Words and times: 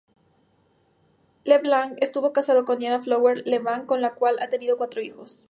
LeBlanc 1.43 1.95
estuvo 2.01 2.33
casado 2.33 2.65
con 2.65 2.79
Diana 2.79 2.99
Fowler 3.03 3.43
LeBlanc 3.45 3.85
con 3.85 4.01
la 4.01 4.15
cual 4.15 4.39
ha 4.41 4.49
tenido 4.49 4.75
cuatro 4.75 4.99
hijos. 5.03 5.39